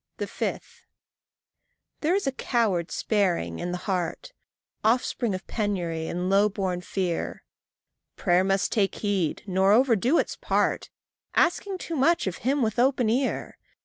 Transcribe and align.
5. 0.17 0.87
There 1.99 2.15
is 2.15 2.25
a 2.25 2.31
coward 2.31 2.89
sparing 2.89 3.59
in 3.59 3.71
the 3.71 3.77
heart, 3.85 4.33
Offspring 4.83 5.35
of 5.35 5.45
penury 5.45 6.07
and 6.07 6.27
low 6.27 6.49
born 6.49 6.81
fear: 6.81 7.43
Prayer 8.15 8.43
must 8.43 8.71
take 8.71 8.95
heed 8.95 9.43
nor 9.45 9.73
overdo 9.73 10.17
its 10.17 10.35
part, 10.35 10.89
Asking 11.35 11.77
too 11.77 11.95
much 11.95 12.25
of 12.25 12.37
him 12.37 12.63
with 12.63 12.79
open 12.79 13.11
ear! 13.11 13.59